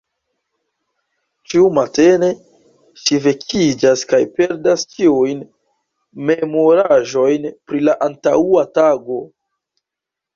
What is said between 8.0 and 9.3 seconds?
antaŭa tago.